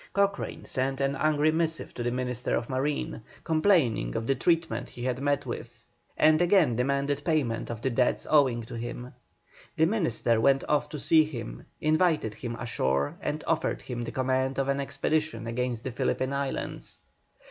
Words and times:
Cochrane 0.13 0.65
sent 0.65 0.99
an 0.99 1.15
angry 1.15 1.51
missive 1.51 1.93
to 1.93 2.01
the 2.01 2.09
Minister 2.09 2.55
of 2.55 2.71
Marine, 2.71 3.21
complaining 3.43 4.15
of 4.15 4.25
the 4.25 4.33
treatment 4.33 4.89
he 4.89 5.03
had 5.03 5.21
met 5.21 5.45
with, 5.45 5.83
and 6.17 6.41
again 6.41 6.75
demanded 6.75 7.23
payment 7.23 7.69
of 7.69 7.83
the 7.83 7.91
debts 7.91 8.25
owing 8.27 8.63
to 8.63 8.73
him. 8.75 9.13
The 9.77 9.85
Minister 9.85 10.41
went 10.41 10.63
off 10.67 10.89
to 10.89 10.97
see 10.97 11.23
him, 11.23 11.67
invited 11.79 12.33
him 12.33 12.55
ashore 12.55 13.15
and 13.21 13.43
offered 13.45 13.83
him 13.83 14.03
the 14.03 14.11
command 14.11 14.57
of 14.57 14.69
an 14.69 14.79
expedition 14.81 15.45
against 15.45 15.83
the 15.83 15.91
Philippine 15.91 16.33
Islands. 16.33 17.01